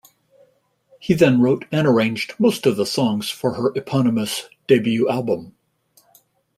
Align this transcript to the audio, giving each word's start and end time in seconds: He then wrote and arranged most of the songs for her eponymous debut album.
He 0.99 1.13
then 1.13 1.41
wrote 1.41 1.65
and 1.71 1.85
arranged 1.85 2.33
most 2.39 2.65
of 2.65 2.75
the 2.75 2.87
songs 2.87 3.29
for 3.29 3.53
her 3.53 3.71
eponymous 3.75 4.49
debut 4.67 5.07
album. 5.07 5.53